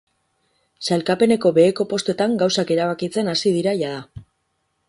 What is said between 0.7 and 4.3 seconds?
Sailkapeneko beheko postuetan gauzak erabakitzen hasi dira, jada.